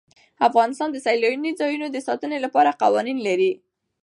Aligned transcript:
افغانستان 0.47 0.89
د 0.91 0.97
سیلانی 1.05 1.51
ځایونه 1.59 1.87
د 1.91 1.97
ساتنې 2.07 2.37
لپاره 2.45 2.77
قوانین 2.81 3.17
لري. 3.27 3.51